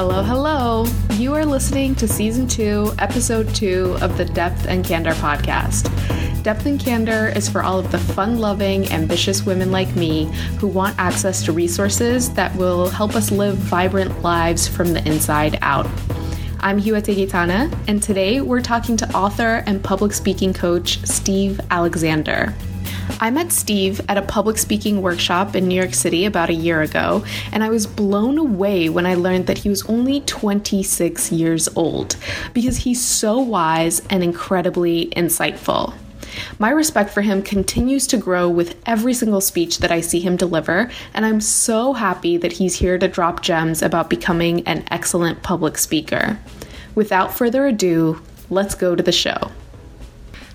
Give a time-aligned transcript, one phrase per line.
[0.00, 0.86] Hello, hello.
[1.14, 5.90] You are listening to season two, episode two of the Depth and Candor podcast.
[6.44, 10.26] Depth and Candor is for all of the fun loving, ambitious women like me
[10.60, 15.58] who want access to resources that will help us live vibrant lives from the inside
[15.62, 15.88] out.
[16.60, 22.54] I'm Hiwote Gitana, and today we're talking to author and public speaking coach Steve Alexander.
[23.20, 26.82] I met Steve at a public speaking workshop in New York City about a year
[26.82, 31.68] ago, and I was blown away when I learned that he was only 26 years
[31.74, 32.16] old
[32.54, 35.94] because he's so wise and incredibly insightful.
[36.58, 40.36] My respect for him continues to grow with every single speech that I see him
[40.36, 45.42] deliver, and I'm so happy that he's here to drop gems about becoming an excellent
[45.42, 46.38] public speaker.
[46.94, 48.20] Without further ado,
[48.50, 49.50] let's go to the show.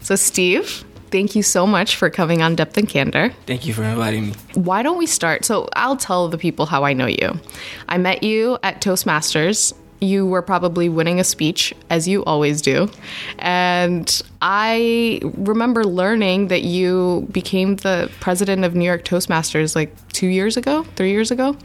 [0.02, 3.32] So, Steve, thank you so much for coming on Depth and Candor.
[3.46, 4.34] Thank you for inviting me.
[4.56, 5.46] Why don't we start?
[5.46, 7.40] So, I'll tell the people how I know you.
[7.88, 9.74] I met you at Toastmasters.
[10.02, 12.90] You were probably winning a speech, as you always do.
[13.38, 20.28] And I remember learning that you became the president of New York Toastmasters like two
[20.28, 21.56] years ago, three years ago.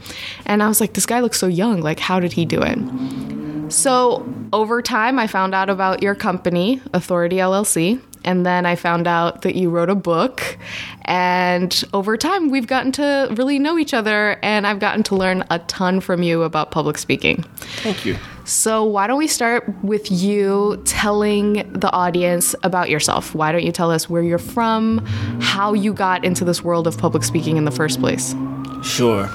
[0.45, 1.81] And I was like, this guy looks so young.
[1.81, 3.73] Like, how did he do it?
[3.73, 9.07] So, over time, I found out about your company, Authority LLC, and then I found
[9.07, 10.57] out that you wrote a book.
[11.05, 15.43] And over time, we've gotten to really know each other, and I've gotten to learn
[15.49, 17.43] a ton from you about public speaking.
[17.81, 18.17] Thank you.
[18.45, 23.35] So, why don't we start with you telling the audience about yourself?
[23.35, 25.05] Why don't you tell us where you're from,
[25.39, 28.33] how you got into this world of public speaking in the first place?
[28.83, 29.29] Sure.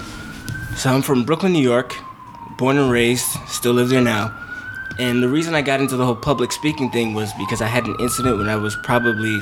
[0.77, 1.95] So, I'm from Brooklyn, New York,
[2.59, 4.44] born and raised, still live there now.
[4.99, 7.87] And the reason I got into the whole public speaking thing was because I had
[7.87, 9.41] an incident when I was probably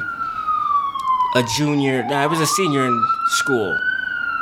[1.34, 2.03] a junior.
[2.05, 3.78] No, I was a senior in school.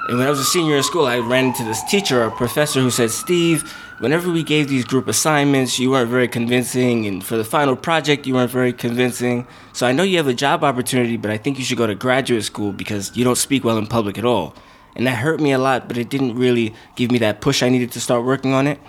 [0.08, 2.81] And when I was a senior in school, I ran into this teacher, a professor,
[2.81, 7.06] who said, Steve, whenever we gave these group assignments, you weren't very convincing.
[7.06, 9.47] And for the final project, you weren't very convincing.
[9.72, 11.94] So I know you have a job opportunity, but I think you should go to
[11.94, 14.54] graduate school because you don't speak well in public at all.
[14.97, 17.69] And that hurt me a lot, but it didn't really give me that push I
[17.69, 18.81] needed to start working on it.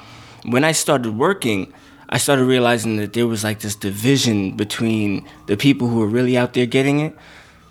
[0.44, 1.72] When I started working,
[2.12, 6.38] I started realizing that there was like this division between the people who were really
[6.38, 7.16] out there getting it,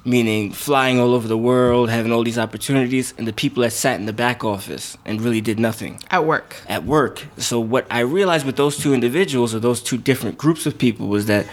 [0.06, 4.00] meaning flying all over the world, having all these opportunities, and the people that sat
[4.00, 6.00] in the back office and really did nothing.
[6.10, 6.56] At work.
[6.68, 7.26] At work.
[7.36, 11.08] So, what I realized with those two individuals or those two different groups of people
[11.08, 11.46] was that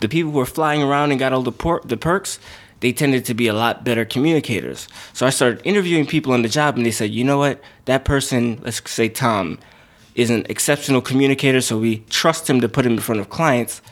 [0.00, 2.40] the people who were flying around and got all the, por- the perks,
[2.80, 4.88] they tended to be a lot better communicators.
[5.12, 8.04] So I started interviewing people on the job, and they said, you know what, that
[8.04, 9.60] person, let's say Tom,
[10.14, 13.82] is an exceptional communicator, so we trust him to put him in front of clients.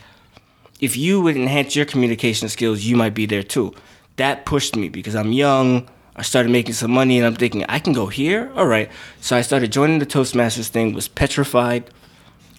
[0.79, 3.73] If you would enhance your communication skills, you might be there too.
[4.17, 5.89] That pushed me because I'm young.
[6.15, 8.51] I started making some money, and I'm thinking I can go here.
[8.55, 10.93] All right, so I started joining the Toastmasters thing.
[10.93, 11.89] Was petrified.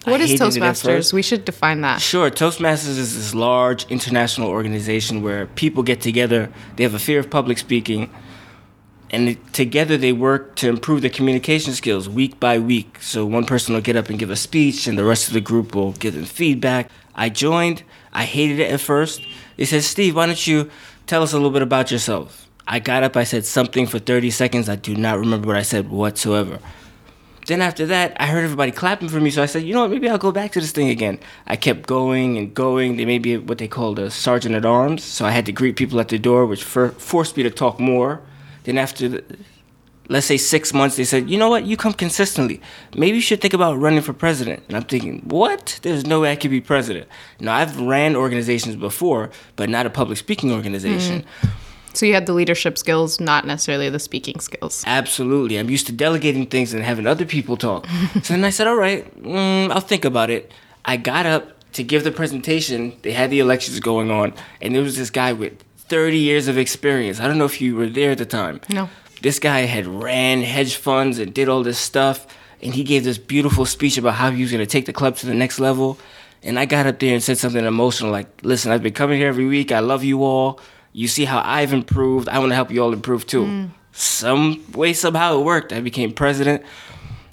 [0.05, 1.13] What is Toastmasters?
[1.13, 2.01] We should define that.
[2.01, 2.29] Sure.
[2.29, 6.51] Toastmasters is this large international organization where people get together.
[6.75, 8.09] They have a fear of public speaking
[9.13, 12.97] and together they work to improve their communication skills week by week.
[12.99, 15.41] So one person will get up and give a speech, and the rest of the
[15.41, 16.89] group will give them feedback.
[17.13, 17.83] I joined.
[18.11, 19.21] I hated it at first.
[19.55, 20.71] They said, Steve, why don't you
[21.05, 22.49] tell us a little bit about yourself?
[22.67, 24.67] I got up, I said something for 30 seconds.
[24.67, 26.57] I do not remember what I said whatsoever.
[27.45, 29.91] Then after that, I heard everybody clapping for me, so I said, you know what,
[29.91, 31.19] maybe I'll go back to this thing again.
[31.45, 32.97] I kept going and going.
[32.97, 35.75] They made me what they called a sergeant at arms, so I had to greet
[35.75, 38.21] people at the door, which for- forced me to talk more.
[38.63, 39.23] Then after, the,
[40.09, 42.61] let's say six months, they said, you know what, you come consistently.
[42.95, 44.63] Maybe you should think about running for president.
[44.67, 45.79] And I'm thinking, what?
[45.81, 47.07] There's no way I could be president.
[47.39, 51.21] Now I've ran organizations before, but not a public speaking organization.
[51.41, 51.49] Mm.
[51.93, 54.83] So you had the leadership skills, not necessarily the speaking skills.
[54.87, 55.57] Absolutely.
[55.57, 57.85] I'm used to delegating things and having other people talk.
[58.23, 60.51] so then I said, all right, mm, I'll think about it.
[60.85, 62.97] I got up to give the presentation.
[63.03, 65.63] They had the elections going on, and there was this guy with
[65.93, 67.19] 30 years of experience.
[67.19, 68.61] I don't know if you were there at the time.
[68.67, 68.89] No.
[69.21, 72.25] This guy had ran hedge funds and did all this stuff,
[72.63, 75.17] and he gave this beautiful speech about how he was going to take the club
[75.17, 75.99] to the next level.
[76.41, 79.27] And I got up there and said something emotional like, listen, I've been coming here
[79.27, 79.71] every week.
[79.71, 80.59] I love you all.
[80.93, 82.27] You see how I've improved.
[82.27, 83.43] I want to help you all improve too.
[83.43, 83.69] Mm.
[83.91, 85.71] Some way, somehow it worked.
[85.73, 86.63] I became president.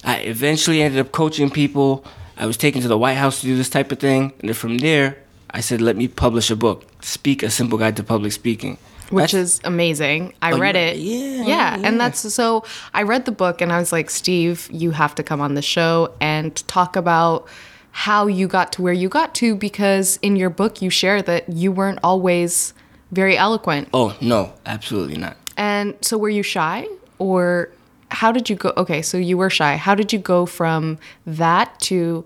[0.05, 2.05] I eventually ended up coaching people.
[2.37, 4.35] I was taken to the White House to do this type of thing.
[4.41, 5.17] And then from there,
[5.53, 8.79] I said, let me publish a book, Speak a Simple Guide to Public Speaking.
[9.11, 10.35] Which that's, is amazing.
[10.41, 10.97] I oh, read it.
[10.97, 11.77] Yeah, yeah.
[11.77, 11.81] Yeah.
[11.83, 12.65] And that's so
[12.95, 15.63] I read the book and I was like, Steve, you have to come on the
[15.63, 17.49] show and talk about
[17.91, 21.49] how you got to where you got to because in your book you share that
[21.49, 22.73] you weren't always
[23.11, 23.89] very eloquent.
[23.93, 25.37] Oh, no, absolutely not.
[25.57, 26.87] And so were you shy
[27.19, 27.71] or
[28.13, 28.73] how did you go?
[28.77, 29.77] Okay, so you were shy.
[29.77, 32.25] How did you go from that to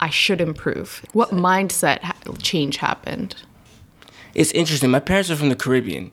[0.00, 1.04] I should improve?
[1.12, 3.34] What mindset ha- change happened?
[4.34, 4.90] It's interesting.
[4.90, 6.12] My parents are from the Caribbean,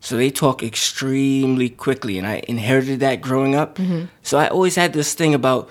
[0.00, 3.76] so they talk extremely quickly, and I inherited that growing up.
[3.76, 4.06] Mm-hmm.
[4.22, 5.70] So I always had this thing about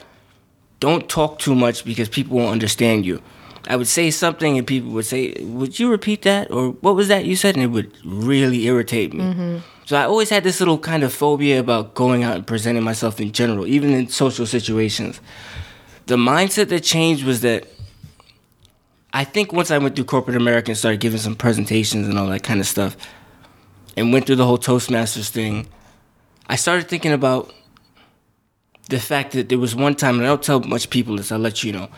[0.79, 3.21] don't talk too much because people won't understand you.
[3.67, 7.07] I would say something, and people would say, "Would you repeat that?" or "What was
[7.09, 9.23] that you said?" and it would really irritate me.
[9.23, 9.57] Mm-hmm.
[9.85, 13.19] So I always had this little kind of phobia about going out and presenting myself
[13.19, 15.19] in general, even in social situations.
[16.09, 17.67] The mindset that changed was that
[19.13, 22.25] I think once I went through corporate America and started giving some presentations and all
[22.29, 22.97] that kind of stuff,
[23.95, 25.67] and went through the whole Toastmasters thing,
[26.47, 27.53] I started thinking about
[28.89, 31.38] the fact that there was one time, and I don't tell much people this, I'll
[31.38, 31.89] let you know.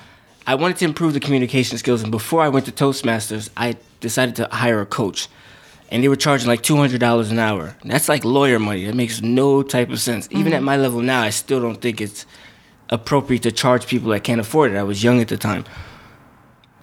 [0.45, 4.35] I wanted to improve the communication skills, and before I went to Toastmasters, I decided
[4.35, 5.29] to hire a coach.
[5.89, 7.77] And they were charging like $200 an hour.
[7.85, 8.83] That's like lawyer money.
[8.87, 10.27] That makes no type of sense.
[10.31, 10.55] Even mm-hmm.
[10.55, 12.25] at my level now, I still don't think it's
[12.91, 14.77] appropriate to charge people that can't afford it.
[14.77, 15.65] I was young at the time.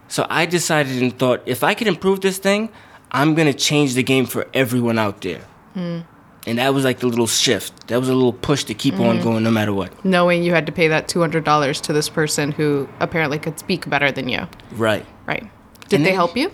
[0.08, 2.70] So I decided and thought, if I could improve this thing,
[3.12, 5.42] I'm gonna change the game for everyone out there.
[5.74, 6.00] Hmm.
[6.46, 7.88] And that was like the little shift.
[7.88, 9.22] That was a little push to keep on hmm.
[9.22, 10.04] going no matter what.
[10.04, 14.10] Knowing you had to pay that $200 to this person who apparently could speak better
[14.10, 14.48] than you.
[14.72, 15.04] Right.
[15.26, 15.46] Right.
[15.88, 16.50] Did And they then- help you?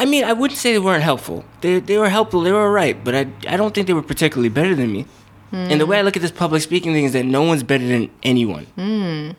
[0.00, 1.44] I mean, I wouldn't say they weren't helpful.
[1.60, 2.42] They they were helpful.
[2.42, 5.06] They were alright, but I I don't think they were particularly better than me.
[5.52, 7.86] And the way I look at this public speaking thing is that no one's better
[7.86, 8.66] than anyone.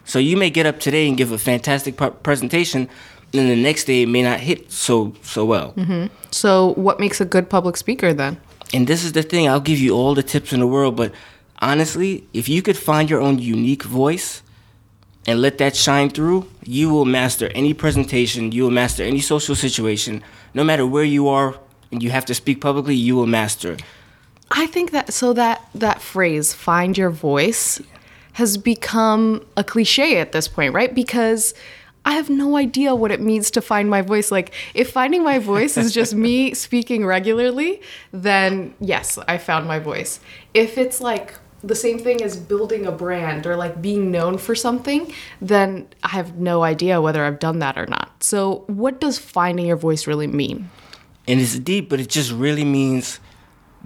[0.05, 2.89] So you may get up today and give a fantastic presentation,
[3.33, 5.73] and the next day it may not hit so so well.
[5.73, 6.07] Mm-hmm.
[6.31, 8.39] So, what makes a good public speaker then?
[8.73, 11.11] And this is the thing, I'll give you all the tips in the world, but
[11.59, 14.43] honestly, if you could find your own unique voice
[15.25, 19.55] and let that shine through, you will master any presentation, you will master any social
[19.55, 20.23] situation,
[20.53, 21.59] no matter where you are
[21.91, 23.77] and you have to speak publicly, you will master.
[24.51, 27.81] I think that so that that phrase "find your voice"
[28.33, 30.93] has become a cliche at this point, right?
[30.93, 31.53] Because
[32.05, 34.31] I have no idea what it means to find my voice.
[34.31, 37.81] Like, if finding my voice is just me speaking regularly,
[38.11, 40.19] then yes, I found my voice.
[40.53, 44.55] If it's like the same thing as building a brand or like being known for
[44.55, 48.23] something, then I have no idea whether I've done that or not.
[48.23, 50.69] So, what does finding your voice really mean?
[51.27, 53.19] And it's deep, but it just really means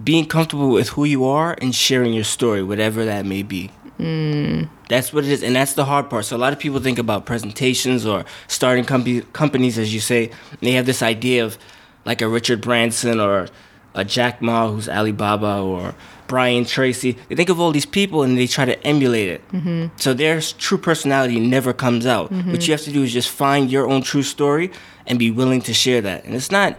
[0.02, 3.70] being comfortable with who you are and sharing your story, whatever that may be.
[3.98, 4.68] Mm.
[4.88, 6.24] That's what it is, and that's the hard part.
[6.24, 10.30] So a lot of people think about presentations or starting com- companies, as you say.
[10.50, 11.56] And they have this idea of
[12.04, 13.46] like a Richard Branson or
[13.94, 15.94] a Jack Ma, who's Alibaba, or
[16.26, 17.16] Brian Tracy.
[17.28, 19.48] They think of all these people and they try to emulate it.
[19.52, 19.96] Mm-hmm.
[19.96, 22.32] So their true personality never comes out.
[22.32, 22.50] Mm-hmm.
[22.50, 24.72] What you have to do is just find your own true story
[25.06, 26.24] and be willing to share that.
[26.24, 26.76] And it's not,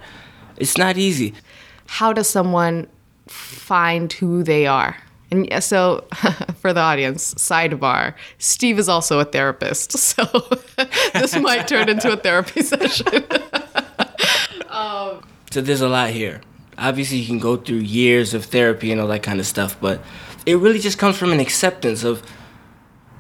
[0.57, 1.33] it's not easy.
[1.87, 2.87] how does someone
[3.27, 4.97] find who they are?
[5.31, 6.05] And so,
[6.59, 10.23] for the audience, sidebar: Steve is also a therapist, so
[11.13, 13.23] this might turn into a therapy session.
[14.69, 16.41] Um, so there's a lot here.
[16.77, 20.01] Obviously, you can go through years of therapy and all that kind of stuff, but
[20.45, 22.21] it really just comes from an acceptance of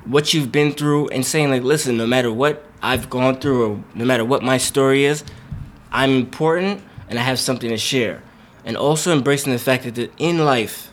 [0.03, 3.83] what you've been through and saying, like, listen, no matter what I've gone through or
[3.95, 5.23] no matter what my story is,
[5.91, 8.21] I'm important and I have something to share.
[8.65, 10.91] And also embracing the fact that in life,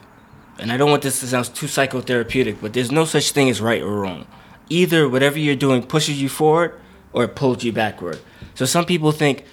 [0.59, 3.61] and I don't want this to sound too psychotherapeutic, but there's no such thing as
[3.61, 4.27] right or wrong.
[4.69, 6.79] Either whatever you're doing pushes you forward
[7.13, 8.21] or it pulls you backward.
[8.55, 9.45] So some people think,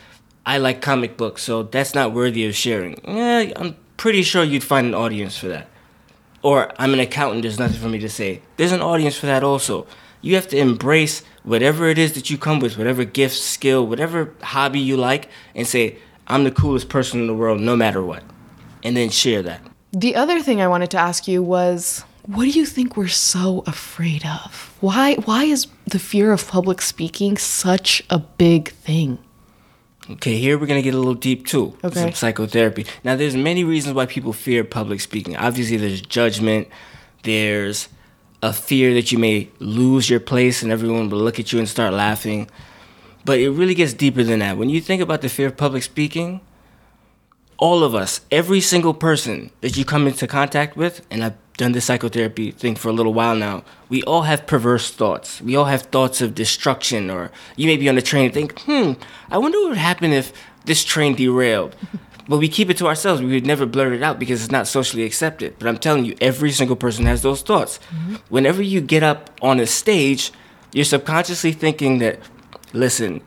[0.46, 3.00] I like comic books, so that's not worthy of sharing.
[3.06, 5.70] Yeah, I'm pretty sure you'd find an audience for that.
[6.42, 8.42] Or I'm an accountant, there's nothing for me to say.
[8.58, 9.88] There's an audience for that also.
[10.22, 14.34] You have to embrace whatever it is that you come with, whatever gift, skill, whatever
[14.42, 15.98] hobby you like, and say,
[16.30, 18.24] I'm the coolest person in the world no matter what.
[18.84, 19.62] And then share that.
[19.92, 23.64] the other thing I wanted to ask you was, what do you think we're so
[23.66, 24.76] afraid of?
[24.82, 29.18] Why why is the fear of public speaking such a big thing?
[30.12, 31.76] Okay, here we're gonna get a little deep too.
[31.84, 32.00] Okay.
[32.02, 32.86] Some psychotherapy.
[33.04, 35.36] Now, there's many reasons why people fear public speaking.
[35.38, 36.68] Obviously, there's judgment.
[37.24, 37.90] There's
[38.42, 41.68] a fear that you may lose your place and everyone will look at you and
[41.68, 42.50] start laughing.
[43.26, 44.58] But it really gets deeper than that.
[44.58, 46.42] When you think about the fear of public speaking,
[47.58, 51.74] all of us, every single person that you come into contact with, and I've done
[51.74, 55.42] this psychotherapy thing for a little while now, we all have perverse thoughts.
[55.42, 58.58] We all have thoughts of destruction, or you may be on the train and think,
[58.62, 58.94] hmm,
[59.30, 60.32] I wonder what would happen if
[60.64, 61.76] this train derailed.
[62.30, 63.22] but we keep it to ourselves.
[63.22, 65.56] We would never blurt it out because it's not socially accepted.
[65.60, 67.78] But I'm telling you, every single person has those thoughts.
[68.30, 70.32] Whenever you get up on a stage,
[70.72, 72.20] you're subconsciously thinking that,
[72.74, 73.22] listen,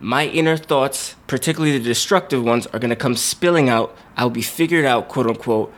[0.00, 3.96] my inner thoughts, particularly the destructive ones, are gonna come spilling out.
[4.16, 5.72] I'll be figured out, quote unquote,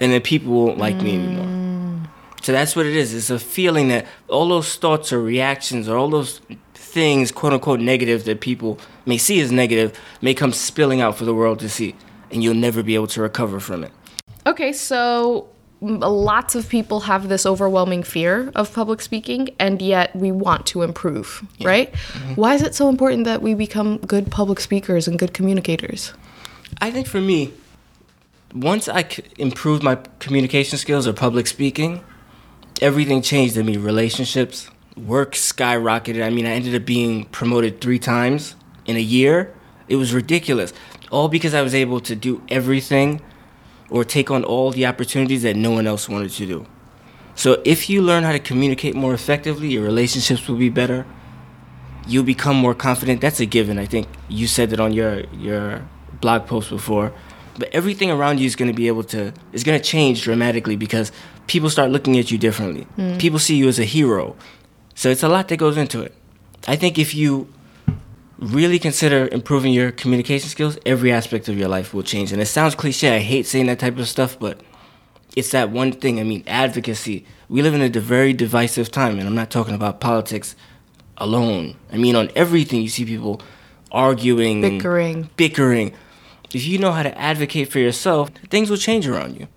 [0.00, 1.46] and then people won't like me anymore.
[1.46, 2.08] Mm.
[2.42, 3.12] So that's what it is.
[3.12, 6.40] It's a feeling that all those thoughts or reactions or all those
[6.74, 11.24] things, quote unquote, negative that people may see as negative, may come spilling out for
[11.24, 11.94] the world to see,
[12.30, 13.92] and you'll never be able to recover from it.
[14.46, 15.48] Okay, so
[15.86, 20.82] lots of people have this overwhelming fear of public speaking, and yet we want to
[20.82, 21.92] improve, right?
[21.92, 22.34] Mm-hmm.
[22.34, 26.12] Why is it so important that we become good public speakers and good communicators?
[26.80, 27.52] I think for me,
[28.54, 32.02] once I c- improved my communication skills or public speaking,
[32.82, 33.76] everything changed in me.
[33.76, 36.24] Relationships, work skyrocketed.
[36.24, 39.54] I mean, I ended up being promoted three times in a year.
[39.88, 40.72] It was ridiculous.
[41.10, 43.22] All because I was able to do everything
[43.90, 46.66] or take on all the opportunities that no one else wanted to do.
[47.34, 51.06] So if you learn how to communicate more effectively, your relationships will be better.
[52.08, 53.20] You'll become more confident.
[53.20, 53.78] That's a given.
[53.78, 55.86] I think you said that on your your
[56.20, 57.12] blog post before.
[57.58, 60.76] But everything around you is going to be able to is going to change dramatically
[60.76, 61.12] because
[61.46, 62.84] people start looking at you differently.
[62.96, 63.18] Hmm.
[63.18, 64.36] People see you as a hero.
[64.94, 66.14] So it's a lot that goes into it.
[66.66, 67.52] I think if you
[68.38, 72.32] really consider improving your communication skills, every aspect of your life will change.
[72.32, 73.16] And it sounds cliche.
[73.16, 74.60] I hate saying that type of stuff, but
[75.34, 76.20] it's that one thing.
[76.20, 77.26] I mean, advocacy.
[77.48, 80.56] We live in a very divisive time, and I'm not talking about politics
[81.18, 81.76] alone.
[81.92, 83.40] I mean, on everything, you see people
[83.92, 85.30] arguing, Bickering.
[85.36, 85.92] bickering.
[86.52, 89.48] If you know how to advocate for yourself, things will change around you.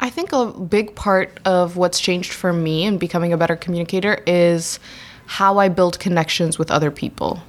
[0.00, 4.22] I think a big part of what's changed for me in becoming a better communicator
[4.26, 4.78] is
[5.26, 7.42] how I build connections with other people.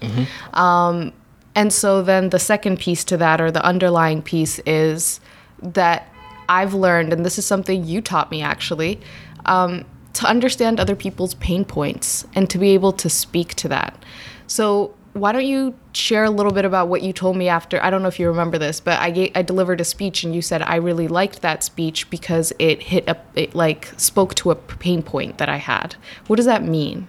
[0.53, 1.13] Um,
[1.55, 5.20] and so then the second piece to that, or the underlying piece, is
[5.62, 6.08] that
[6.50, 9.00] I've learned, and this is something you taught me actually,
[9.46, 14.03] um, to understand other people's pain points and to be able to speak to that.
[14.48, 17.82] So why don't you share a little bit about what you told me after?
[17.82, 20.36] I don't know if you remember this, but I gave, I delivered a speech and
[20.36, 24.51] you said I really liked that speech because it hit a it like spoke to
[24.51, 25.96] a pain point that I had.
[26.27, 27.08] What does that mean?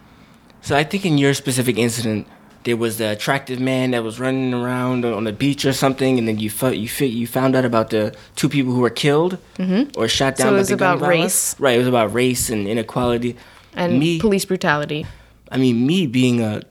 [0.67, 2.27] So I think in your specific incident,
[2.65, 6.27] there was the attractive man that was running around on the beach or something, and
[6.27, 9.97] then you fo- you you found out about the two people who were killed mm-hmm.
[9.97, 10.49] or shot down.
[10.49, 11.55] So it was about race?
[11.61, 11.77] right?
[11.77, 13.37] It was about race and inequality.
[13.75, 15.07] And me, police brutality.
[15.53, 16.63] I mean, me being a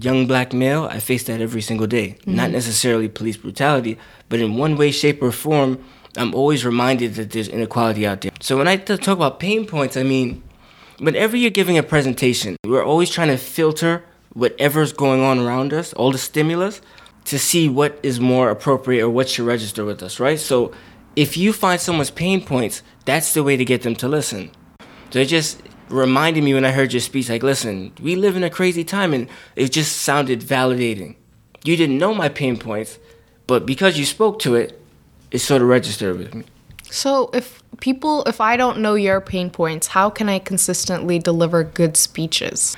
[0.00, 2.16] young black male, I face that every single day.
[2.20, 2.36] Mm-hmm.
[2.36, 3.98] Not necessarily police brutality,
[4.30, 5.84] but in one way, shape, or form,
[6.16, 8.32] I'm always reminded that there's inequality out there.
[8.40, 10.42] So when I t- talk about pain points, I mean,
[11.00, 14.04] whenever you're giving a presentation, we're always trying to filter
[14.34, 16.80] whatever's going on around us, all the stimulus,
[17.24, 20.38] to see what is more appropriate or what should register with us, right?
[20.38, 20.72] So
[21.16, 24.50] if you find someone's pain points, that's the way to get them to listen.
[25.10, 28.44] So it just reminded me when I heard your speech, like, listen, we live in
[28.44, 31.16] a crazy time, and it just sounded validating.
[31.64, 32.98] You didn't know my pain points,
[33.46, 34.80] but because you spoke to it,
[35.30, 36.44] it sort of registered with me.
[36.90, 41.62] So if people if I don't know your pain points, how can I consistently deliver
[41.64, 42.76] good speeches?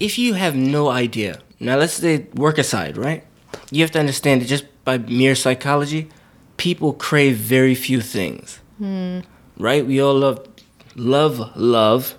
[0.00, 3.24] If you have no idea, now let's say work aside, right?
[3.70, 6.08] You have to understand that just by mere psychology,
[6.56, 8.60] people crave very few things.
[8.78, 9.20] Hmm.
[9.58, 9.86] Right?
[9.86, 10.48] We all love
[10.96, 12.16] love love,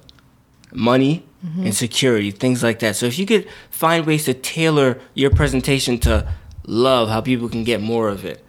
[0.71, 1.65] money, mm-hmm.
[1.65, 2.95] and security, things like that.
[2.95, 6.27] So if you could find ways to tailor your presentation to
[6.65, 8.43] love, how people can get more of it,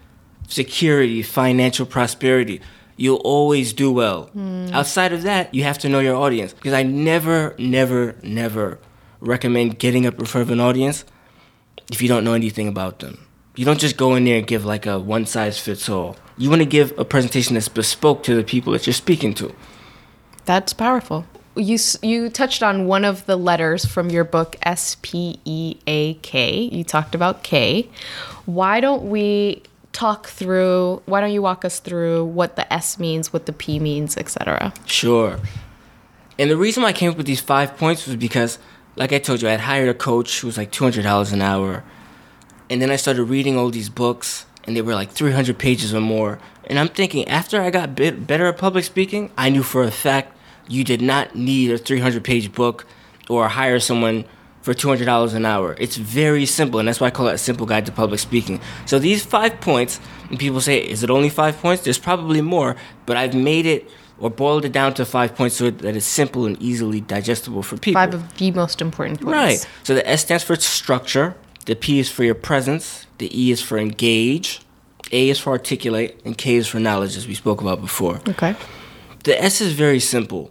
[0.49, 2.61] security, financial prosperity,
[2.97, 4.31] you'll always do well.
[4.73, 6.53] Outside of that, you have to know your audience.
[6.53, 8.79] Because I never, never, never
[9.21, 11.05] recommend getting up in front of an audience
[11.91, 13.27] if you don't know anything about them.
[13.57, 16.17] You don't just go in there and give like a one size fits all.
[16.37, 19.55] You want to give a presentation that's bespoke to the people that you're speaking to.
[20.45, 21.25] That's powerful.
[21.57, 26.15] You you touched on one of the letters from your book S P E A
[26.15, 26.63] K.
[26.63, 27.89] You talked about K.
[28.45, 29.63] Why don't we
[29.95, 33.79] talk through why don't you walk us through what the S means, what the P
[33.79, 34.75] means, etc.
[34.85, 35.39] Sure.
[36.39, 38.59] And the reason why I came up with these five points was because,
[38.97, 41.85] like I told you, I had hired a coach who was like $200 an hour.
[42.69, 46.01] And then I started reading all these books, and they were like 300 pages or
[46.01, 46.41] more.
[46.65, 49.91] And I'm thinking, after I got bit better at public speaking, I knew for a
[49.91, 50.37] fact
[50.67, 52.87] you did not need a 300 page book
[53.29, 54.25] or hire someone
[54.65, 55.77] for $200 an hour.
[55.79, 58.63] It's very simple, and that's why I call it a simple guide to public speaking.
[58.87, 61.85] So these five points, and people say, is it only five points?
[61.85, 65.71] There's probably more, but I've made it or boiled it down to five points so
[65.71, 68.01] that it's simple and easily digestible for people.
[68.01, 69.35] Five of the most important points.
[69.35, 69.69] Right.
[69.83, 73.61] So the S stands for structure, the P is for your presence, the E is
[73.61, 74.63] for engage,
[75.13, 78.23] A is for articulate, and K is for knowledge, as we spoke about before.
[78.27, 78.57] Okay.
[79.25, 80.51] The S is very simple.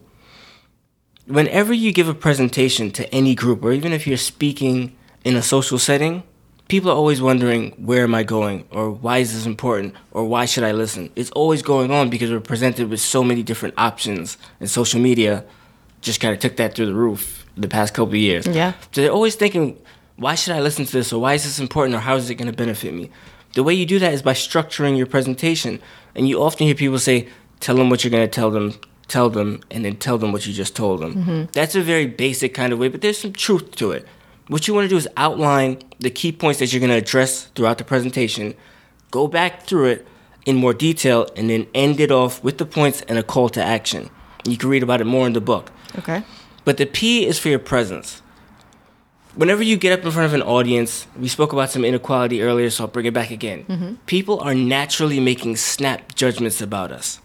[1.25, 5.41] Whenever you give a presentation to any group, or even if you're speaking in a
[5.41, 6.23] social setting,
[6.67, 8.65] people are always wondering, where am I going?
[8.71, 9.95] Or why is this important?
[10.11, 11.09] Or why should I listen?
[11.15, 15.45] It's always going on because we're presented with so many different options And social media
[16.01, 18.47] just kind of took that through the roof the past couple of years.
[18.47, 18.73] Yeah.
[18.91, 19.77] So they're always thinking,
[20.17, 22.35] why should I listen to this or why is this important or how is it
[22.35, 23.09] going to benefit me?
[23.53, 25.79] The way you do that is by structuring your presentation.
[26.15, 28.73] And you often hear people say, tell them what you're going to tell them,
[29.13, 31.13] tell them, and then tell them what you just told them.
[31.13, 31.43] Mm-hmm.
[31.53, 34.07] That's a very basic kind of way, but there's some truth to it.
[34.47, 37.45] What you want to do is outline the key points that you're going to address
[37.53, 38.55] throughout the presentation,
[39.11, 40.07] go back through it
[40.45, 43.63] in more detail, and then end it off with the points and a call to
[43.63, 44.09] action.
[44.45, 45.71] You can read about it more in the book.
[45.99, 46.23] Okay.
[46.65, 48.21] But the P is for your presence.
[49.35, 52.69] Whenever you get up in front of an audience, we spoke about some inequality earlier,
[52.69, 53.65] so I'll bring it back again.
[53.65, 53.93] Mm-hmm.
[54.05, 57.19] People are naturally making snap judgments about us.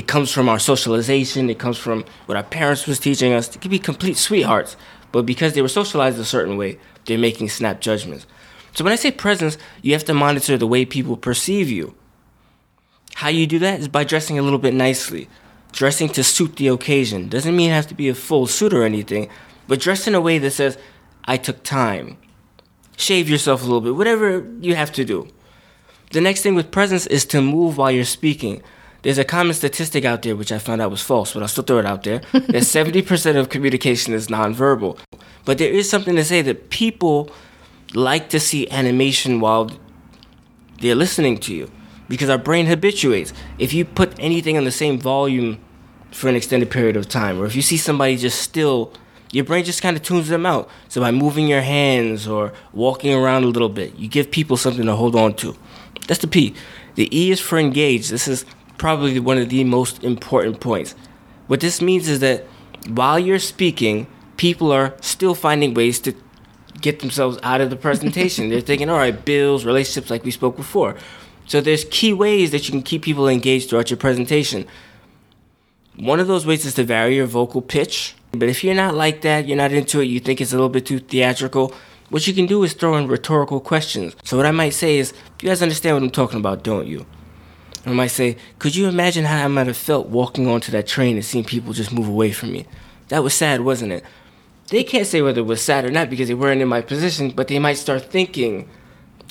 [0.00, 3.48] It comes from our socialization, it comes from what our parents was teaching us.
[3.48, 4.78] They could be complete sweethearts,
[5.12, 8.26] but because they were socialized a certain way, they're making snap judgments.
[8.74, 11.94] So when I say presence, you have to monitor the way people perceive you.
[13.16, 15.28] How you do that is by dressing a little bit nicely.
[15.72, 17.28] Dressing to suit the occasion.
[17.28, 19.28] Doesn't mean it has to be a full suit or anything,
[19.68, 20.78] but dress in a way that says,
[21.26, 22.16] I took time.
[22.96, 25.28] Shave yourself a little bit, whatever you have to do.
[26.12, 28.62] The next thing with presence is to move while you're speaking.
[29.02, 31.64] There's a common statistic out there, which I found out was false, but I'll still
[31.64, 34.98] throw it out there, that 70% of communication is nonverbal.
[35.44, 37.30] But there is something to say that people
[37.94, 39.70] like to see animation while
[40.80, 41.70] they're listening to you
[42.08, 43.32] because our brain habituates.
[43.58, 45.60] If you put anything on the same volume
[46.10, 48.92] for an extended period of time, or if you see somebody just still,
[49.32, 50.68] your brain just kind of tunes them out.
[50.88, 54.84] So by moving your hands or walking around a little bit, you give people something
[54.86, 55.56] to hold on to.
[56.08, 56.54] That's the P.
[56.96, 58.08] The E is for engage.
[58.08, 58.44] This is
[58.80, 60.94] probably one of the most important points.
[61.48, 62.46] What this means is that
[62.88, 64.06] while you're speaking,
[64.38, 66.14] people are still finding ways to
[66.80, 68.48] get themselves out of the presentation.
[68.50, 70.96] They're thinking, all right, bills, relationships, like we spoke before.
[71.46, 74.66] So there's key ways that you can keep people engaged throughout your presentation.
[75.96, 78.14] One of those ways is to vary your vocal pitch.
[78.32, 80.70] But if you're not like that, you're not into it, you think it's a little
[80.70, 81.74] bit too theatrical,
[82.08, 84.16] what you can do is throw in rhetorical questions.
[84.24, 87.04] So what I might say is, you guys understand what I'm talking about, don't you?
[87.86, 91.16] I might say, could you imagine how I might have felt walking onto that train
[91.16, 92.66] and seeing people just move away from me?
[93.08, 94.04] That was sad, wasn't it?
[94.68, 97.30] They can't say whether it was sad or not because they weren't in my position,
[97.30, 98.68] but they might start thinking,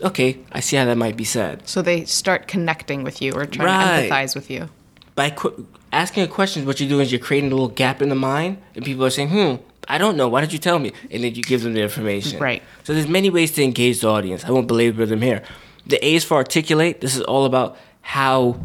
[0.02, 1.68] okay, I see how that might be sad.
[1.68, 4.08] So they start connecting with you or trying Right.
[4.08, 4.70] to empathize with you.
[5.16, 8.10] By qu- asking a question, what you're doing is you're creating a little gap in
[8.10, 9.56] the mind, and people are saying, hmm,
[9.88, 10.92] I don't know, why did you tell me?
[11.12, 12.40] And then you give them the information.
[12.40, 12.62] Right.
[12.84, 14.44] So there's many ways to engage the audience.
[14.44, 15.42] I won't belabor them here.
[15.86, 17.02] The A is for articulate.
[17.02, 17.78] This is all about
[18.10, 18.60] how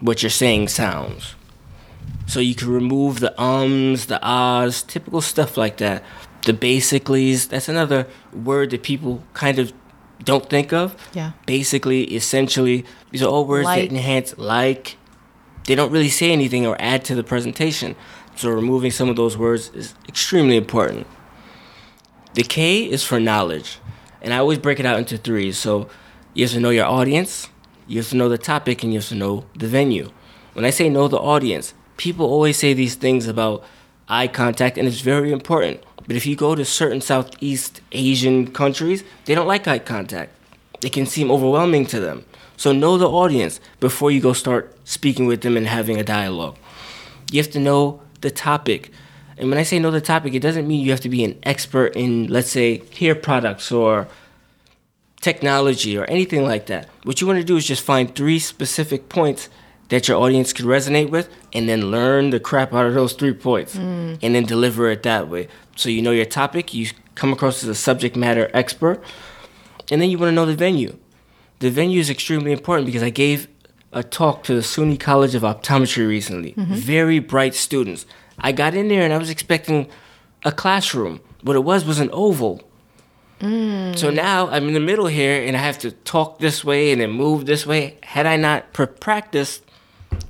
[0.00, 1.34] what you're saying sounds.
[2.26, 6.04] So you can remove the ums, the ahs, typical stuff like that.
[6.44, 9.72] The basicallys, that's another word that people kind of
[10.22, 10.94] don't think of.
[11.14, 11.32] Yeah.
[11.46, 13.88] Basically, essentially, these are all words Like.
[13.88, 14.98] that enhance like.
[15.64, 17.96] They don't really say anything or add to the presentation.
[18.36, 21.06] So removing some of those words is extremely important.
[22.34, 23.78] The K is for knowledge.
[24.20, 25.50] And I always break it out into three.
[25.52, 25.88] So
[26.34, 27.48] you have to know your audience,
[27.92, 30.10] you have to know the topic, and you have to know the venue.
[30.54, 33.62] When I say know the audience, people always say these things about
[34.08, 35.82] eye contact, and it's very important.
[36.06, 40.32] But if you go to certain Southeast Asian countries, they don't like eye contact.
[40.82, 42.24] It can seem overwhelming to them.
[42.56, 46.56] So know the audience before you go start speaking with them and having a dialogue.
[47.30, 48.90] You have to know the topic.
[49.36, 51.38] And when I say know the topic, it doesn't mean you have to be an
[51.42, 54.08] expert in, let's say, hair products or
[55.22, 56.88] technology or anything like that.
[57.04, 59.48] What you want to do is just find three specific points
[59.88, 63.32] that your audience could resonate with and then learn the crap out of those three
[63.32, 64.18] points mm.
[64.20, 65.48] and then deliver it that way.
[65.76, 69.02] So you know your topic, you come across as a subject matter expert,
[69.90, 70.98] and then you want to know the venue.
[71.60, 73.48] The venue is extremely important because I gave
[73.92, 76.54] a talk to the SUNY College of Optometry recently.
[76.54, 76.74] Mm-hmm.
[76.74, 78.06] Very bright students.
[78.38, 79.88] I got in there and I was expecting
[80.44, 81.20] a classroom.
[81.42, 82.62] What it was was an oval.
[83.42, 83.98] Mm.
[83.98, 87.00] So now I'm in the middle here and I have to talk this way and
[87.00, 87.98] then move this way.
[88.04, 89.64] Had I not pr- practiced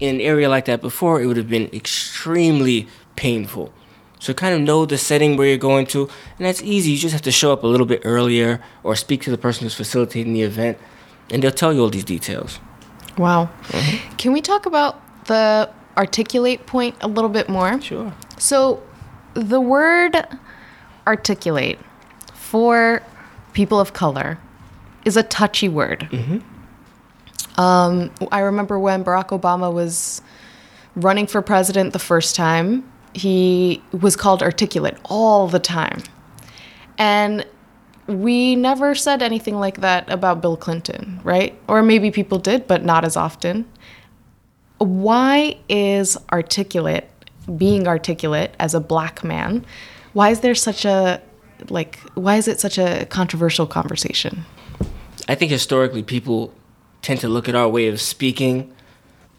[0.00, 3.72] in an area like that before, it would have been extremely painful.
[4.18, 6.92] So kind of know the setting where you're going to, and that's easy.
[6.92, 9.64] You just have to show up a little bit earlier or speak to the person
[9.64, 10.78] who's facilitating the event,
[11.30, 12.60] and they'll tell you all these details.
[13.18, 13.50] Wow.
[13.68, 14.16] Mm-hmm.
[14.18, 17.80] Can we talk about the articulate point a little bit more?
[17.80, 18.14] Sure.
[18.38, 18.80] So,
[19.34, 20.16] the word
[21.04, 21.80] articulate
[22.52, 23.02] for
[23.54, 24.38] people of color
[25.06, 26.06] is a touchy word.
[27.56, 30.20] Um, I remember when Barack Obama was
[30.94, 32.84] running for president the first time,
[33.14, 36.02] he was called articulate all the time.
[36.98, 37.46] And
[38.06, 41.58] we never said anything like that about Bill Clinton, right?
[41.68, 43.64] Or maybe people did, but not as often.
[44.76, 47.08] Why is articulate
[47.56, 49.64] being articulate as a black man.
[50.12, 51.22] Why is there such a
[51.70, 54.44] like why is it such a controversial conversation?
[55.28, 56.52] I think historically people
[57.02, 58.72] tend to look at our way of speaking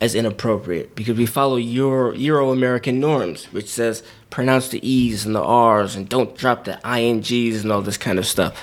[0.01, 5.35] as inappropriate because we follow Euro Euro American norms, which says pronounce the E's and
[5.35, 8.61] the R's and don't drop the INGs and all this kind of stuff.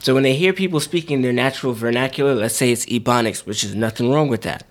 [0.00, 3.74] So when they hear people speaking their natural vernacular, let's say it's Ebonics, which is
[3.74, 4.66] nothing wrong with that,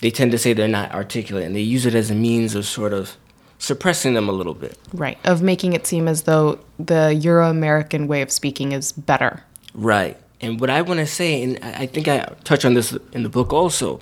[0.00, 2.64] they tend to say they're not articulate and they use it as a means of
[2.64, 3.16] sort of
[3.58, 4.78] suppressing them a little bit.
[4.92, 5.18] Right.
[5.24, 9.42] Of making it seem as though the Euro American way of speaking is better.
[9.74, 10.16] Right.
[10.40, 13.28] And what I want to say, and I think I touch on this in the
[13.28, 14.00] book also,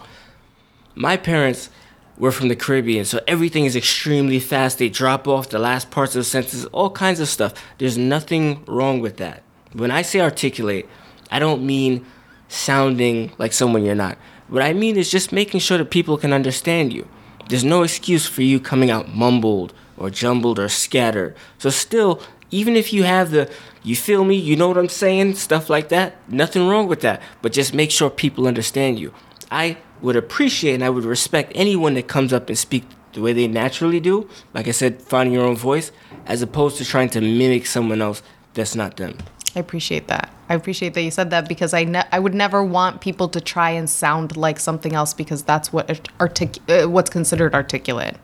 [0.94, 1.70] my parents
[2.18, 4.78] were from the Caribbean, so everything is extremely fast.
[4.78, 7.52] They drop off the last parts of the sentences, all kinds of stuff.
[7.78, 9.42] There's nothing wrong with that.
[9.72, 10.88] When I say articulate,
[11.30, 12.06] I don't mean
[12.48, 14.16] sounding like someone you're not.
[14.48, 17.06] What I mean is just making sure that people can understand you.
[17.48, 21.36] There's no excuse for you coming out mumbled or jumbled or scattered.
[21.58, 23.50] So, still, even if you have the,
[23.82, 27.22] you feel me, you know what I'm saying, stuff like that, nothing wrong with that.
[27.42, 29.12] But just make sure people understand you.
[29.50, 33.32] I would appreciate and I would respect anyone that comes up and speak the way
[33.32, 34.28] they naturally do.
[34.52, 35.90] Like I said, finding your own voice,
[36.26, 38.22] as opposed to trying to mimic someone else
[38.54, 39.18] that's not them.
[39.56, 40.30] I appreciate that.
[40.50, 43.40] I appreciate that you said that because I ne- I would never want people to
[43.40, 45.88] try and sound like something else because that's what
[46.20, 48.18] artic- uh, what's considered articulate.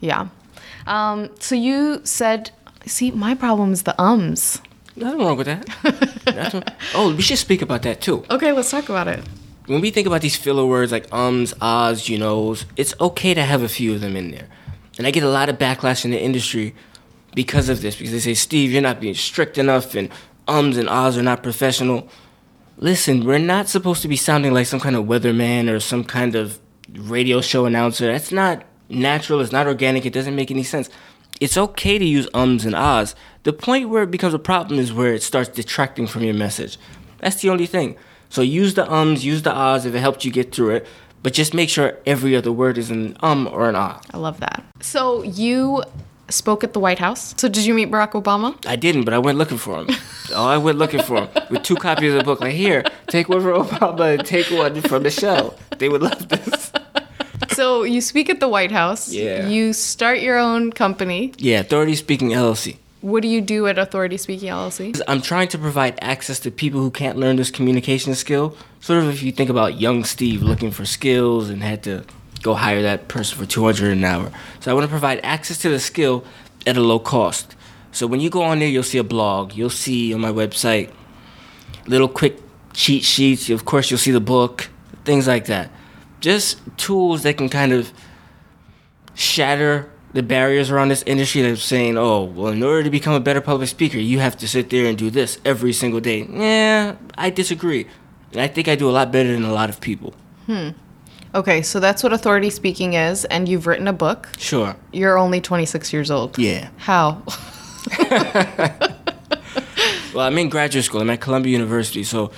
[0.00, 0.28] Yeah.
[0.86, 2.50] Um, so you said,
[2.84, 4.60] see, my problem is the ums.
[4.94, 6.74] Nothing wrong with that.
[6.94, 8.22] oh, we should speak about that too.
[8.30, 9.24] Okay, let's talk about it.
[9.66, 13.42] When we think about these filler words like ums, ahs, you knows, it's okay to
[13.42, 14.48] have a few of them in there.
[14.98, 16.74] And I get a lot of backlash in the industry
[17.34, 20.10] because of this, because they say, Steve, you're not being strict enough, and
[20.48, 22.08] ums and ahs are not professional.
[22.78, 26.34] Listen, we're not supposed to be sounding like some kind of weatherman or some kind
[26.34, 26.58] of
[26.92, 28.10] radio show announcer.
[28.10, 30.90] That's not natural, it's not organic, it doesn't make any sense.
[31.40, 33.14] It's okay to use ums and ahs.
[33.42, 36.78] The point where it becomes a problem is where it starts detracting from your message.
[37.18, 37.96] That's the only thing.
[38.28, 40.86] So use the ums, use the ahs if it helped you get through it,
[41.22, 44.00] but just make sure every other word is an um or an ah.
[44.12, 44.64] I love that.
[44.80, 45.82] So you
[46.32, 47.34] spoke at the White House.
[47.36, 48.56] So did you meet Barack Obama?
[48.66, 49.88] I didn't, but I went looking for him.
[50.34, 52.40] oh, I went looking for him with two copies of the book.
[52.40, 55.56] Like, here, take one for Obama and take one for Michelle.
[55.78, 56.72] They would love this.
[57.54, 59.12] So you speak at the White House.
[59.12, 59.46] Yeah.
[59.46, 61.34] You start your own company.
[61.36, 62.76] Yeah, Authority Speaking LLC.
[63.02, 64.98] What do you do at Authority Speaking LLC?
[65.08, 68.56] I'm trying to provide access to people who can't learn this communication skill.
[68.80, 72.04] Sort of if you think about young Steve looking for skills and had to
[72.42, 74.32] go hire that person for 200 an hour.
[74.60, 76.24] So I want to provide access to the skill
[76.66, 77.56] at a low cost.
[77.92, 79.54] So when you go on there, you'll see a blog.
[79.54, 80.90] You'll see on my website
[81.86, 82.38] little quick
[82.72, 83.50] cheat sheets.
[83.50, 84.70] Of course, you'll see the book,
[85.04, 85.70] things like that.
[86.20, 87.92] Just tools that can kind of
[89.14, 93.20] shatter the barriers around this industry that's saying, oh, well, in order to become a
[93.20, 96.26] better public speaker, you have to sit there and do this every single day.
[96.30, 97.86] Yeah, I disagree.
[98.32, 100.14] And I think I do a lot better than a lot of people.
[100.46, 100.70] Hmm.
[101.34, 104.28] Okay, so that's what authority speaking is, and you've written a book.
[104.36, 104.76] Sure.
[104.92, 106.38] You're only 26 years old.
[106.38, 106.68] Yeah.
[106.76, 107.22] How?
[110.14, 111.00] well, I'm in graduate school.
[111.00, 112.32] I'm at Columbia University, so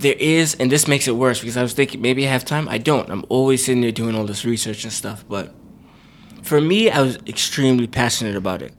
[0.00, 2.68] there is, and this makes it worse because I was thinking maybe I have time.
[2.68, 3.10] I don't.
[3.10, 5.24] I'm always sitting there doing all this research and stuff.
[5.28, 5.52] But
[6.42, 8.72] for me, I was extremely passionate about it.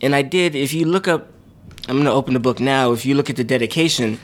[0.00, 1.28] And I did, if you look up,
[1.88, 2.92] I'm going to open the book now.
[2.92, 4.18] If you look at the dedication,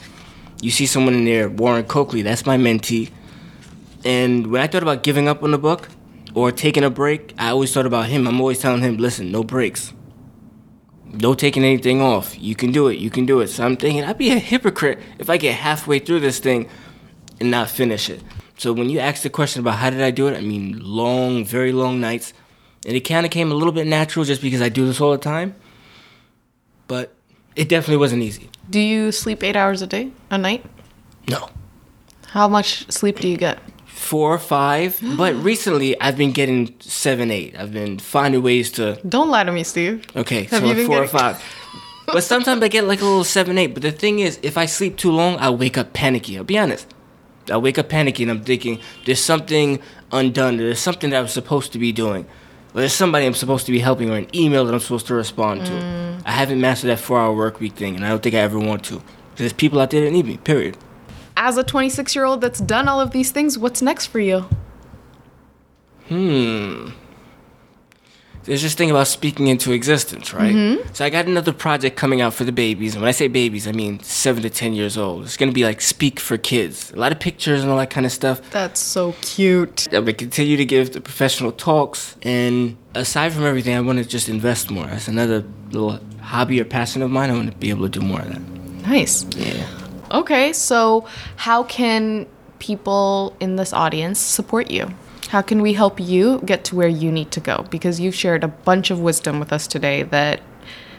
[0.63, 2.23] you see someone in there, Warren Coakley.
[2.23, 3.11] That's my mentee.
[4.05, 5.89] And when I thought about giving up on the book
[6.35, 8.27] or taking a break, I always thought about him.
[8.27, 9.93] I'm always telling him, listen, no breaks.
[11.07, 12.39] No taking anything off.
[12.41, 12.99] You can do it.
[12.99, 13.49] You can do it.
[13.49, 16.69] So I'm thinking I'd be a hypocrite if I get halfway through this thing
[17.39, 18.23] and not finish it.
[18.57, 21.45] So when you ask the question about how did I do it, I mean long,
[21.45, 22.33] very long nights.
[22.87, 25.13] And it kind of came a little bit natural just because I do this all
[25.13, 25.55] the time.
[26.89, 27.15] But
[27.57, 28.51] it definitely wasn't easy.
[28.71, 30.65] Do you sleep eight hours a day, a night?
[31.29, 31.51] No.
[32.29, 33.59] How much sleep do you get?
[34.03, 37.57] Four or five, but recently I've been getting seven, eight.
[37.59, 39.01] I've been finding ways to.
[39.09, 40.05] Don't lie to me, Steve.
[40.17, 41.05] Okay, Have so like four getting...
[41.05, 41.43] or five.
[42.07, 43.69] but sometimes I get like a little seven, eight.
[43.75, 46.37] But the thing is, if I sleep too long, I'll wake up panicky.
[46.37, 46.93] I'll be honest.
[47.51, 49.81] I'll wake up panicky and I'm thinking there's something
[50.13, 50.59] undone.
[50.59, 52.25] There's something that I'm supposed to be doing.
[52.75, 55.15] Or there's somebody I'm supposed to be helping or an email that I'm supposed to
[55.15, 55.73] respond to.
[55.73, 56.23] Mm.
[56.25, 58.59] I haven't mastered that four hour work week thing, and I don't think I ever
[58.59, 58.95] want to.
[58.95, 60.77] Because there's people out there that need me, period
[61.43, 64.49] as a 26 year old that's done all of these things, what's next for you?
[66.09, 66.91] Hmm.
[68.45, 70.55] there's this thing about speaking into existence, right?
[70.55, 70.93] Mm-hmm.
[70.93, 72.95] So I got another project coming out for the babies.
[72.95, 75.25] And when I say babies, I mean seven to 10 years old.
[75.25, 76.93] It's going to be like Speak for Kids.
[76.93, 78.51] A lot of pictures and all that kind of stuff.
[78.51, 79.87] That's so cute.
[79.87, 82.17] I'm going to continue to give the professional talks.
[82.23, 84.87] And aside from everything, I want to just invest more.
[84.87, 87.31] That's another little hobby or passion of mine.
[87.31, 88.41] I want to be able to do more of that.
[88.87, 89.25] Nice.
[89.37, 89.82] Yeah.
[90.13, 92.27] Okay, so how can
[92.59, 94.89] people in this audience support you?
[95.29, 97.65] How can we help you get to where you need to go?
[97.71, 100.43] Because you've shared a bunch of wisdom with us today that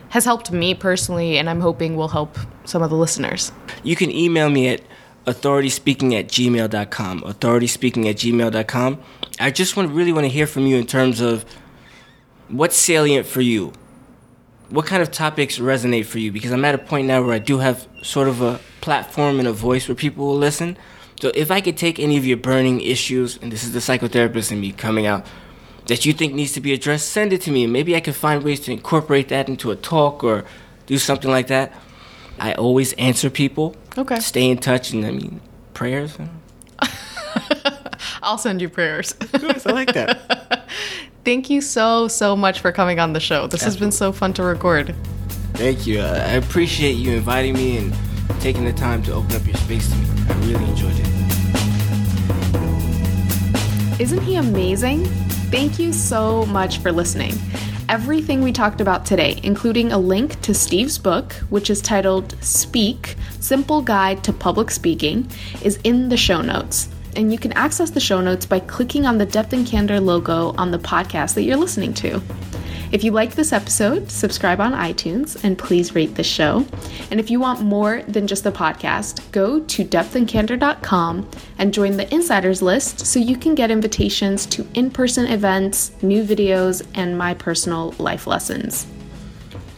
[0.10, 3.52] has helped me personally, and I'm hoping will help some of the listeners.
[3.84, 4.82] You can email me at
[5.28, 7.22] authorityspeaking at gmail.com.
[7.22, 9.00] Authorityspeaking at gmail.com.
[9.40, 11.46] I just want really want to hear from you in terms of
[12.48, 13.74] what's salient for you.
[14.70, 16.32] What kind of topics resonate for you?
[16.32, 19.48] Because I'm at a point now where I do have sort of a platform and
[19.48, 20.78] a voice where people will listen.
[21.22, 24.52] So if I could take any of your burning issues, and this is the psychotherapist
[24.52, 25.26] in me coming out,
[25.88, 27.68] that you think needs to be addressed, send it to me.
[27.68, 30.46] Maybe I can find ways to incorporate that into a talk or
[30.86, 31.74] do something like that.
[32.40, 33.76] I always answer people.
[33.98, 34.20] Okay.
[34.20, 35.40] Stay in touch, and I mean,
[35.74, 36.18] prayers.
[38.24, 39.16] I'll send you prayers.
[39.34, 40.20] I like that.
[41.24, 43.48] Thank you so, so much for coming on the show.
[43.48, 43.66] This Absolutely.
[43.66, 44.94] has been so fun to record.
[45.54, 46.02] Thank you.
[46.02, 47.94] Uh, I appreciate you inviting me and
[48.42, 50.08] taking the time to open up your space to me.
[50.28, 51.08] I really enjoyed it.
[54.02, 55.06] Isn't he amazing?
[55.50, 57.36] Thank you so much for listening.
[57.88, 63.16] Everything we talked about today, including a link to Steve's book, which is titled Speak
[63.40, 65.30] Simple Guide to Public Speaking,
[65.62, 66.90] is in the show notes.
[67.16, 70.54] And you can access the show notes by clicking on the Depth and Candor logo
[70.58, 72.22] on the podcast that you're listening to.
[72.94, 76.64] If you like this episode, subscribe on iTunes and please rate the show.
[77.10, 82.14] And if you want more than just the podcast, go to depthandcandor.com and join the
[82.14, 87.34] insiders list so you can get invitations to in person events, new videos, and my
[87.34, 88.86] personal life lessons.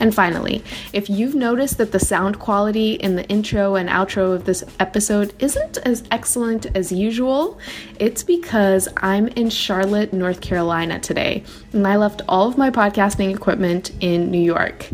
[0.06, 0.64] And finally,
[0.94, 5.34] if you've noticed that the sound quality in the intro and outro of this episode
[5.40, 7.58] isn't as excellent as usual,
[7.98, 13.34] it's because I'm in Charlotte, North Carolina today, and I left all of my podcasting
[13.36, 14.88] equipment in New York.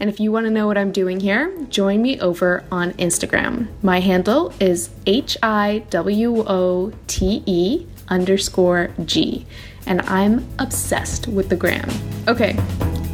[0.00, 3.68] And if you want to know what I'm doing here, join me over on Instagram.
[3.80, 9.46] My handle is H I W O T E underscore G,
[9.86, 11.88] and I'm obsessed with the gram.
[12.28, 12.54] Okay,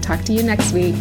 [0.03, 0.97] talk to you next week.